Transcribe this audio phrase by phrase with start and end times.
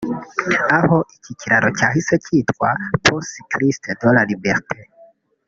[0.77, 2.67] aho iki kiraro cyahise cyitwa
[3.03, 4.79] “Pont cycliste de la liberté"